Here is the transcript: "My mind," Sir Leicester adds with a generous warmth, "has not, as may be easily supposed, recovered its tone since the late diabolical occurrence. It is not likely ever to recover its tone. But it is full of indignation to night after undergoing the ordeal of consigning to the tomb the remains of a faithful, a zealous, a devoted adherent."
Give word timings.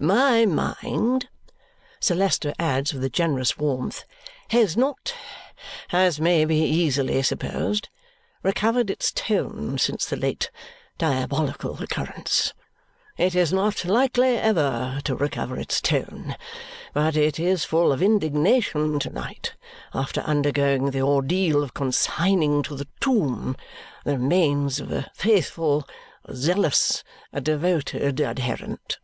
"My 0.00 0.46
mind," 0.46 1.28
Sir 2.00 2.16
Leicester 2.16 2.52
adds 2.58 2.92
with 2.92 3.04
a 3.04 3.08
generous 3.10 3.56
warmth, 3.56 4.02
"has 4.48 4.76
not, 4.76 5.14
as 5.92 6.18
may 6.20 6.44
be 6.44 6.56
easily 6.56 7.22
supposed, 7.22 7.88
recovered 8.42 8.90
its 8.90 9.12
tone 9.12 9.78
since 9.78 10.04
the 10.06 10.16
late 10.16 10.50
diabolical 10.98 11.80
occurrence. 11.80 12.52
It 13.16 13.36
is 13.36 13.52
not 13.52 13.84
likely 13.84 14.36
ever 14.38 15.00
to 15.04 15.14
recover 15.14 15.56
its 15.56 15.80
tone. 15.80 16.34
But 16.92 17.16
it 17.16 17.38
is 17.38 17.64
full 17.64 17.92
of 17.92 18.02
indignation 18.02 18.98
to 18.98 19.10
night 19.10 19.54
after 19.94 20.20
undergoing 20.22 20.90
the 20.90 21.02
ordeal 21.02 21.62
of 21.62 21.74
consigning 21.74 22.64
to 22.64 22.74
the 22.74 22.88
tomb 22.98 23.56
the 24.04 24.14
remains 24.18 24.80
of 24.80 24.90
a 24.90 25.12
faithful, 25.14 25.86
a 26.24 26.34
zealous, 26.34 27.04
a 27.32 27.40
devoted 27.40 28.18
adherent." 28.20 28.98